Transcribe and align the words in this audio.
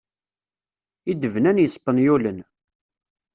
I 1.11 1.13
d-bnan 1.21 1.61
yispenyulen. 1.63 2.39